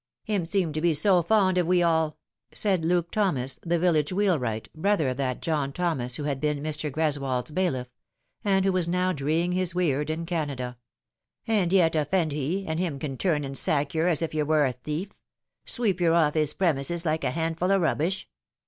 [0.23, 2.17] "Him seemed to be so fond of we all,"
[2.55, 6.89] said Luke Thomas, the village wheelwright, brother of that John Thomas who had been Mr.
[6.91, 7.87] Greswold's bailiff,
[8.43, 10.77] and who was now dreeing his weird in Canada;"
[11.47, 14.73] and yet offend he, and him can turn and sack yer as if yer was
[14.73, 15.09] a thief
[15.65, 18.27] sweep yer off his premises like a handful o' rubbish.